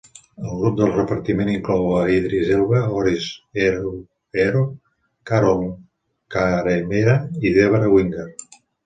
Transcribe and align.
El 0.43 0.53
grup 0.59 0.77
de 0.77 0.85
repartiment 0.91 1.49
inclou 1.55 1.83
a 1.97 1.99
Idris 2.13 2.49
Elba, 2.55 2.79
Oris 3.01 3.27
Erhuero, 3.65 4.63
Carole 5.33 5.69
Karemera 6.37 7.15
i 7.45 7.53
Debra 7.59 7.93
Winger. 7.97 8.27